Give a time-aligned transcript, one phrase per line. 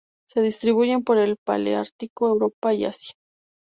[0.27, 3.13] Se distribuyen por el paleártico: Europa y Asia.